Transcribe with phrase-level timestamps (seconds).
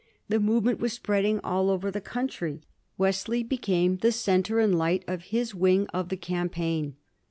[0.29, 2.63] The movement was spreading all over the country.
[2.97, 6.93] Wes ley became the centre and light of his wing of the cam paign.